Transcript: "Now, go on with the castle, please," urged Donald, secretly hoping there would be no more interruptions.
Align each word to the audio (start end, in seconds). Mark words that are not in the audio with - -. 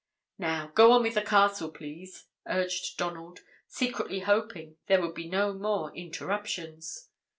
"Now, 0.39 0.71
go 0.73 0.93
on 0.93 1.03
with 1.03 1.13
the 1.13 1.21
castle, 1.21 1.69
please," 1.69 2.25
urged 2.47 2.97
Donald, 2.97 3.41
secretly 3.67 4.21
hoping 4.21 4.77
there 4.87 4.99
would 4.99 5.13
be 5.13 5.29
no 5.29 5.53
more 5.53 5.95
interruptions. 5.95 7.09